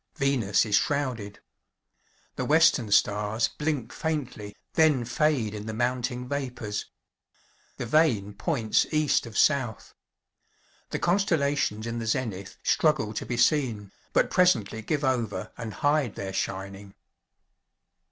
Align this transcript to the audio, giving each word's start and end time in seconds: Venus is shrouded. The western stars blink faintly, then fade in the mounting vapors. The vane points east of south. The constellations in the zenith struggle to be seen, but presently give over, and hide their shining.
Venus 0.15 0.65
is 0.65 0.73
shrouded. 0.77 1.37
The 2.35 2.43
western 2.43 2.89
stars 2.91 3.47
blink 3.49 3.93
faintly, 3.93 4.55
then 4.73 5.05
fade 5.05 5.53
in 5.53 5.67
the 5.67 5.75
mounting 5.75 6.27
vapors. 6.27 6.85
The 7.77 7.85
vane 7.85 8.33
points 8.33 8.87
east 8.91 9.27
of 9.27 9.37
south. 9.37 9.93
The 10.89 10.97
constellations 10.97 11.85
in 11.85 11.99
the 11.99 12.07
zenith 12.07 12.57
struggle 12.63 13.13
to 13.13 13.27
be 13.27 13.37
seen, 13.37 13.91
but 14.11 14.31
presently 14.31 14.81
give 14.81 15.03
over, 15.03 15.51
and 15.55 15.71
hide 15.71 16.15
their 16.15 16.33
shining. 16.33 16.95